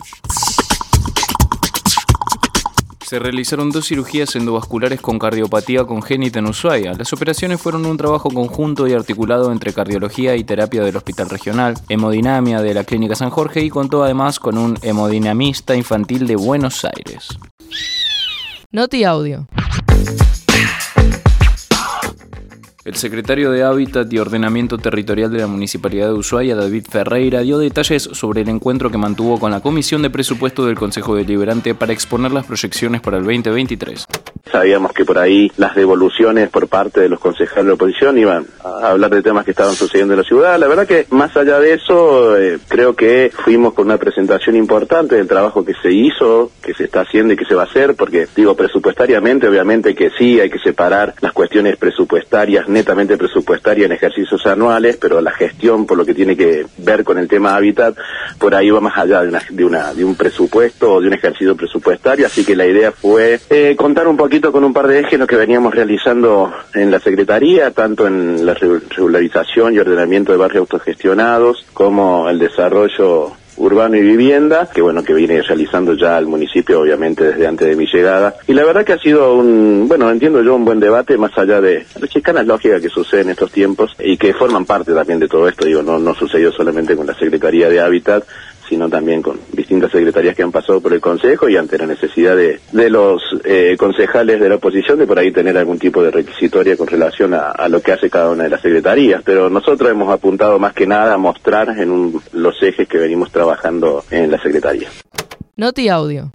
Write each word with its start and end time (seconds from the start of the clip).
Se 3.05 3.19
realizaron 3.19 3.69
dos 3.69 3.87
cirugías 3.87 4.35
endovasculares 4.35 4.99
con 4.99 5.19
cardiopatía 5.19 5.83
congénita 5.83 6.39
en 6.39 6.47
Ushuaia. 6.47 6.93
Las 6.93 7.13
operaciones 7.13 7.61
fueron 7.61 7.85
un 7.85 7.97
trabajo 7.97 8.31
conjunto 8.31 8.87
y 8.87 8.93
articulado 8.93 9.51
entre 9.51 9.73
cardiología 9.73 10.35
y 10.35 10.43
terapia 10.43 10.83
del 10.83 10.95
Hospital 10.95 11.29
Regional, 11.29 11.75
hemodinamia 11.87 12.63
de 12.63 12.73
la 12.73 12.83
Clínica 12.83 13.13
San 13.13 13.29
Jorge 13.29 13.61
y 13.61 13.69
contó 13.69 14.03
además 14.03 14.39
con 14.39 14.57
un 14.57 14.79
hemodinamista 14.81 15.75
infantil 15.75 16.25
de 16.25 16.35
Buenos 16.35 16.83
Aires. 16.83 17.27
Noti 18.71 19.03
Audio. 19.03 19.47
El 22.85 22.93
secretario 22.93 23.49
de 23.49 23.63
Hábitat 23.63 24.13
y 24.13 24.19
Ordenamiento 24.19 24.77
Territorial 24.77 25.31
de 25.31 25.39
la 25.39 25.47
Municipalidad 25.47 26.05
de 26.05 26.13
Ushuaia, 26.13 26.55
David 26.55 26.85
Ferreira, 26.87 27.41
dio 27.41 27.57
detalles 27.57 28.03
sobre 28.03 28.41
el 28.41 28.49
encuentro 28.49 28.91
que 28.91 28.99
mantuvo 28.99 29.39
con 29.39 29.49
la 29.49 29.59
Comisión 29.59 30.03
de 30.03 30.11
Presupuesto 30.11 30.67
del 30.67 30.75
Consejo 30.75 31.15
Deliberante 31.15 31.73
para 31.73 31.93
exponer 31.93 32.31
las 32.31 32.45
proyecciones 32.45 33.01
para 33.01 33.17
el 33.17 33.23
2023. 33.23 34.05
Sabíamos 34.55 34.93
que 34.93 35.03
por 35.03 35.17
ahí 35.17 35.51
las 35.57 35.75
devoluciones 35.75 36.47
por 36.47 36.69
parte 36.69 37.01
de 37.01 37.09
los 37.09 37.19
concejales 37.19 37.65
de 37.65 37.71
oposición 37.73 38.17
iban 38.17 38.45
a 38.63 38.91
hablar 38.91 39.11
de 39.11 39.21
temas 39.21 39.43
que 39.43 39.51
estaban 39.51 39.73
sucediendo 39.73 40.13
en 40.13 40.19
la 40.19 40.23
ciudad. 40.23 40.57
La 40.57 40.69
verdad 40.69 40.87
que 40.87 41.07
más 41.09 41.35
allá 41.35 41.59
de 41.59 41.73
eso, 41.73 42.37
eh, 42.37 42.57
creo 42.69 42.95
que 42.95 43.33
fuimos 43.43 43.73
con 43.73 43.87
una 43.87 43.97
presentación 43.97 44.55
importante 44.55 45.15
del 45.15 45.27
trabajo 45.27 45.65
que 45.65 45.73
se 45.81 45.91
hizo, 45.91 46.51
que 46.63 46.73
se 46.73 46.85
está 46.85 47.01
haciendo 47.01 47.33
y 47.33 47.35
que 47.35 47.43
se 47.43 47.53
va 47.53 47.63
a 47.63 47.65
hacer, 47.65 47.95
porque 47.95 48.29
digo 48.33 48.55
presupuestariamente, 48.55 49.45
obviamente 49.45 49.93
que 49.93 50.09
sí, 50.11 50.39
hay 50.39 50.49
que 50.49 50.59
separar 50.59 51.15
las 51.19 51.33
cuestiones 51.33 51.75
presupuestarias 51.75 52.69
netamente 52.69 53.17
presupuestaria 53.17 53.87
en 53.87 53.91
ejercicios 53.91 54.45
anuales, 54.45 54.95
pero 54.95 55.19
la 55.19 55.31
gestión 55.31 55.85
por 55.85 55.97
lo 55.97 56.05
que 56.05 56.13
tiene 56.13 56.37
que 56.37 56.65
ver 56.77 57.03
con 57.03 57.17
el 57.17 57.27
tema 57.27 57.57
hábitat, 57.57 57.97
por 58.39 58.55
ahí 58.55 58.69
va 58.69 58.79
más 58.79 58.97
allá 58.97 59.21
de 59.21 60.05
un 60.05 60.15
presupuesto 60.15 60.93
o 60.93 61.01
de 61.01 61.07
un 61.07 61.13
ejercicio 61.13 61.57
presupuestario, 61.57 62.25
así 62.25 62.45
que 62.45 62.55
la 62.55 62.65
idea 62.65 62.93
fue 62.93 63.41
eh, 63.49 63.75
contar 63.77 64.07
un 64.07 64.15
poquito 64.15 64.44
con 64.51 64.63
un 64.63 64.73
par 64.73 64.87
de 64.87 64.99
ejes 64.99 65.19
que 65.27 65.35
veníamos 65.35 65.73
realizando 65.73 66.51
en 66.73 66.91
la 66.91 66.99
Secretaría, 66.99 67.71
tanto 67.71 68.07
en 68.07 68.45
la 68.45 68.53
regularización 68.53 69.73
y 69.73 69.79
ordenamiento 69.79 70.31
de 70.31 70.37
barrios 70.37 70.61
autogestionados, 70.61 71.65
como 71.73 72.29
el 72.29 72.39
desarrollo 72.39 73.33
urbano 73.57 73.95
y 73.95 74.01
vivienda, 74.01 74.69
que 74.73 74.81
bueno, 74.81 75.03
que 75.03 75.13
viene 75.13 75.41
realizando 75.41 75.93
ya 75.93 76.17
el 76.17 76.25
municipio 76.25 76.81
obviamente 76.81 77.23
desde 77.23 77.47
antes 77.47 77.67
de 77.67 77.75
mi 77.75 77.85
llegada. 77.85 78.35
Y 78.47 78.53
la 78.53 78.65
verdad 78.65 78.83
que 78.83 78.93
ha 78.93 78.99
sido 78.99 79.35
un, 79.35 79.85
bueno, 79.87 80.09
entiendo 80.11 80.41
yo 80.41 80.55
un 80.55 80.65
buen 80.65 80.79
debate 80.79 81.17
más 81.17 81.37
allá 81.37 81.61
de 81.61 81.85
las 81.99 82.09
chicanas 82.09 82.45
lógicas 82.45 82.81
que 82.81 82.89
suceden 82.89 83.27
en 83.27 83.31
estos 83.31 83.51
tiempos 83.51 83.95
y 83.99 84.17
que 84.17 84.33
forman 84.33 84.65
parte 84.65 84.93
también 84.93 85.19
de 85.19 85.27
todo 85.27 85.47
esto, 85.47 85.65
digo, 85.65 85.81
no, 85.81 85.97
no 85.99 86.13
sucedió 86.13 86.51
solamente 86.51 86.95
con 86.95 87.07
la 87.07 87.13
Secretaría 87.13 87.69
de 87.69 87.79
Hábitat, 87.79 88.25
sino 88.67 88.89
también 88.89 89.21
con 89.21 89.39
distintas 89.51 89.91
secretarías 89.91 90.35
que 90.35 90.43
han 90.43 90.51
pasado 90.51 90.81
por 90.81 90.93
el 90.93 91.01
Consejo 91.01 91.49
y 91.49 91.57
ante 91.57 91.77
la 91.77 91.85
necesidad 91.85 92.35
de, 92.35 92.59
de 92.71 92.89
los 92.89 93.21
eh, 93.43 93.75
concejales 93.77 94.39
de 94.39 94.49
la 94.49 94.55
oposición 94.55 94.99
de 94.99 95.07
por 95.07 95.19
ahí 95.19 95.31
tener 95.31 95.57
algún 95.57 95.79
tipo 95.79 96.01
de 96.03 96.11
requisitoria 96.11 96.77
con 96.77 96.87
relación 96.87 97.33
a, 97.33 97.51
a, 97.51 97.69
lo 97.69 97.81
que 97.81 97.91
hace 97.91 98.09
cada 98.09 98.31
una 98.31 98.43
de 98.43 98.49
las 98.49 98.61
secretarías. 98.61 99.21
Pero 99.23 99.49
nosotros 99.49 99.89
hemos 99.89 100.11
apuntado 100.11 100.59
más 100.59 100.73
que 100.73 100.87
nada 100.87 101.13
a 101.13 101.17
mostrar 101.17 101.69
en 101.77 101.91
un, 101.91 102.21
los 102.33 102.61
ejes 102.61 102.87
que 102.87 102.97
venimos 102.97 103.31
trabajando 103.31 104.03
en 104.11 104.31
la 104.31 104.41
Secretaría. 104.41 104.89
Noti 105.55 105.89
Audio. 105.89 106.31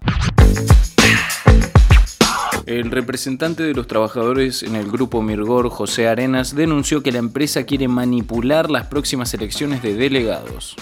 El 2.66 2.90
representante 2.90 3.64
de 3.64 3.74
los 3.74 3.88
trabajadores 3.88 4.62
en 4.62 4.76
el 4.76 4.90
grupo 4.90 5.22
Mirgor, 5.22 5.70
José 5.70 6.06
Arenas, 6.06 6.54
denunció 6.54 7.02
que 7.02 7.10
la 7.10 7.18
empresa 7.18 7.64
quiere 7.64 7.88
manipular 7.88 8.70
las 8.70 8.86
próximas 8.86 9.34
elecciones 9.34 9.82
de 9.82 9.94
delegados 9.94 10.76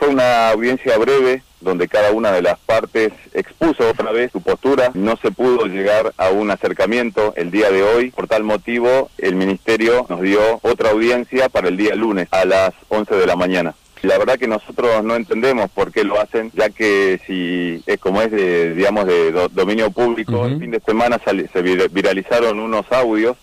fue 0.00 0.08
una 0.08 0.48
audiencia 0.48 0.96
breve 0.96 1.42
donde 1.60 1.86
cada 1.86 2.12
una 2.12 2.32
de 2.32 2.40
las 2.40 2.58
partes 2.58 3.12
expuso 3.34 3.90
otra 3.90 4.10
vez 4.12 4.32
su 4.32 4.40
postura. 4.40 4.92
No 4.94 5.16
se 5.18 5.30
pudo 5.30 5.66
llegar 5.66 6.14
a 6.16 6.30
un 6.30 6.50
acercamiento 6.50 7.34
el 7.36 7.50
día 7.50 7.70
de 7.70 7.82
hoy. 7.82 8.10
Por 8.10 8.26
tal 8.26 8.42
motivo, 8.42 9.10
el 9.18 9.34
Ministerio 9.34 10.06
nos 10.08 10.22
dio 10.22 10.40
otra 10.62 10.92
audiencia 10.92 11.50
para 11.50 11.68
el 11.68 11.76
día 11.76 11.94
lunes 11.94 12.28
a 12.30 12.46
las 12.46 12.72
11 12.88 13.14
de 13.14 13.26
la 13.26 13.36
mañana. 13.36 13.74
La 14.00 14.16
verdad 14.16 14.38
que 14.38 14.48
nosotros 14.48 15.04
no 15.04 15.14
entendemos 15.14 15.70
por 15.70 15.92
qué 15.92 16.02
lo 16.02 16.18
hacen, 16.18 16.50
ya 16.54 16.70
que 16.70 17.20
si 17.26 17.82
es 17.84 18.00
como 18.00 18.22
es 18.22 18.30
de, 18.30 18.72
digamos, 18.74 19.04
de 19.04 19.32
dominio 19.52 19.90
público, 19.90 20.46
el 20.46 20.58
fin 20.58 20.70
de 20.70 20.80
semana 20.80 21.20
se 21.22 21.88
viralizaron 21.88 22.58
unos 22.58 22.90
audios 22.90 23.36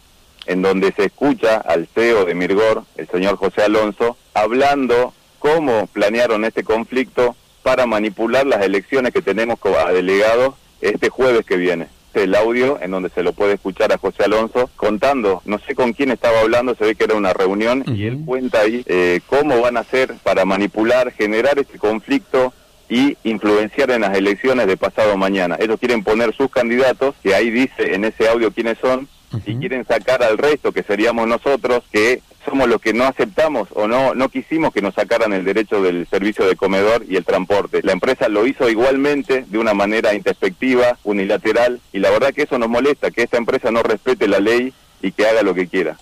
en 0.47 0.63
donde 0.63 0.91
se 0.94 1.06
escucha 1.06 1.57
al 1.57 1.88
CEO 1.94 2.25
de 2.25 2.34
Mirgor, 2.34 2.84
el 2.95 3.07
señor 3.09 3.35
José 3.35 3.62
Alonso, 3.62 4.18
hablando 4.34 5.13
cómo 5.40 5.88
planearon 5.88 6.46
este 6.46 6.64
conflicto 6.64 7.36
para 7.64 7.86
manipular 7.86 8.46
las 8.46 8.64
elecciones 8.64 9.14
que 9.14 9.22
tenemos 9.22 9.59
a 9.64 9.92
delegados 9.92 10.56
este 10.81 11.09
jueves 11.09 11.46
que 11.46 11.58
viene. 11.58 11.88
Este 12.08 12.24
el 12.24 12.36
audio 12.36 12.80
en 12.81 12.92
donde 12.92 13.09
se 13.09 13.22
lo 13.22 13.34
puede 13.34 13.53
escuchar 13.53 13.92
a 13.92 13.98
José 13.98 14.24
Alonso 14.24 14.72
contando, 14.75 15.42
no 15.46 15.59
sé 15.59 15.75
con 15.75 15.94
quién 15.94 16.09
estaba 16.09 16.40
hablando, 16.40 16.74
se 16.74 16.84
ve 16.84 16.96
que 16.96 17.03
era 17.03 17.16
una 17.16 17.31
reunión 17.31 17.84
y 17.86 18.06
él 18.06 18.24
cuenta 18.25 18.62
ahí 18.62 18.84
eh, 18.88 19.20
cómo 19.28 19.62
van 19.62 19.78
a 19.78 19.81
hacer 19.81 20.16
para 20.24 20.44
manipular, 20.44 21.12
generar 21.12 21.59
este 21.59 21.78
conflicto 21.78 22.54
y 22.90 23.18
influenciar 23.24 23.92
en 23.92 24.02
las 24.02 24.18
elecciones 24.18 24.66
de 24.66 24.78
pasado 24.78 25.16
mañana. 25.18 25.58
Ellos 25.59 25.80
quieren 25.80 26.04
poner 26.04 26.34
sus 26.34 26.50
candidatos, 26.50 27.16
que 27.22 27.36
ahí 27.36 27.52
dice 27.52 27.94
en 27.94 28.06
ese 28.06 28.28
audio 28.30 28.52
quiénes 28.52 28.78
son, 28.80 29.08
y 29.46 29.56
quieren 29.58 29.86
sacar 29.86 30.24
al 30.24 30.38
resto, 30.38 30.72
que 30.72 30.84
seríamos 30.84 31.28
nosotros, 31.28 31.84
que 31.92 32.22
somos 32.47 32.69
los 32.69 32.80
que 32.80 32.94
no 32.94 33.03
aceptamos 33.03 33.68
o 33.74 33.88
no, 33.88 34.16
no 34.16 34.30
quisimos 34.30 34.74
que 34.74 34.81
nos 34.81 34.96
sacaran 34.96 35.34
el 35.34 35.44
derecho 35.44 35.81
del 35.81 36.08
servicio 36.08 36.47
de 36.47 36.56
comedor 36.56 37.03
y 37.08 37.18
el 37.18 37.25
transporte. 37.25 37.81
La 37.84 37.91
empresa 37.91 38.30
lo 38.30 38.47
hizo 38.47 38.69
igualmente, 38.69 39.46
de 39.47 39.58
una 39.58 39.74
manera 39.74 40.13
introspectiva, 40.13 40.97
unilateral, 41.03 41.81
y 41.91 42.00
la 42.00 42.09
verdad 42.09 42.34
que 42.34 42.44
eso 42.44 42.57
nos 42.57 42.69
molesta, 42.69 43.12
que 43.12 43.24
esta 43.24 43.38
empresa 43.38 43.69
no 43.72 43.84
respete 43.84 44.28
la 44.28 44.40
ley 44.40 44.74
y 45.02 45.12
que 45.12 45.28
haga 45.28 45.44
lo 45.44 45.53
que 45.53 45.68
quiera. 45.68 45.97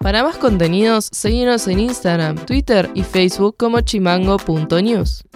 Para 0.00 0.24
más 0.24 0.36
contenidos, 0.36 1.08
seguimos 1.12 1.68
en 1.68 1.78
Instagram, 1.78 2.36
Twitter 2.44 2.90
y 2.92 3.04
Facebook 3.04 3.56
como 3.56 3.82
chimango.news. 3.82 5.22